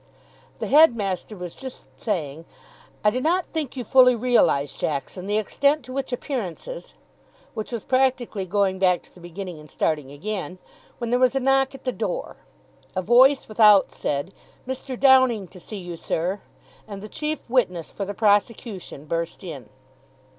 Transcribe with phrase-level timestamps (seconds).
[0.57, 2.45] The headmaster was just saying,
[3.05, 6.95] "I do not think you fully realise, Jackson, the extent to which appearances"
[7.53, 10.57] which was practically going back to the beginning and starting again
[10.97, 12.37] when there was a knock at the door.
[12.95, 14.33] A voice without said,
[14.67, 14.99] "Mr.
[14.99, 16.41] Downing to see you, sir,"
[16.87, 19.69] and the chief witness for the prosecution burst in.